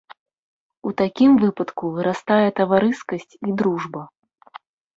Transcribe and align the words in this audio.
У 0.89 0.93
такім 1.01 1.31
выпадку 1.43 1.83
вырастае 1.99 2.39
таварыскасць 2.63 3.37
і 3.47 3.57
дружба. 3.63 4.01